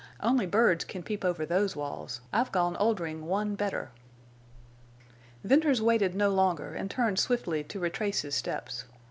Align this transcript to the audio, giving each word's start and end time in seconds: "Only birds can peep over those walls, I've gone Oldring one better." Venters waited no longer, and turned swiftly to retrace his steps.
"Only 0.19 0.47
birds 0.47 0.83
can 0.85 1.03
peep 1.03 1.23
over 1.23 1.45
those 1.45 1.75
walls, 1.75 2.21
I've 2.33 2.51
gone 2.51 2.75
Oldring 2.77 3.27
one 3.27 3.53
better." 3.53 3.91
Venters 5.43 5.79
waited 5.79 6.15
no 6.15 6.29
longer, 6.31 6.73
and 6.73 6.89
turned 6.89 7.19
swiftly 7.19 7.63
to 7.65 7.79
retrace 7.79 8.21
his 8.21 8.33
steps. 8.33 8.85